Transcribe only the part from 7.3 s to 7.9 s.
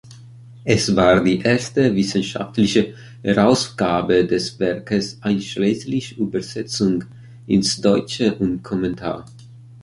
ins